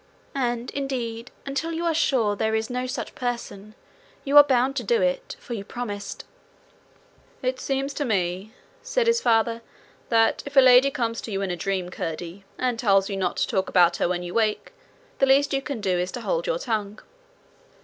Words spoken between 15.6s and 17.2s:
can do is to hold your tongue.'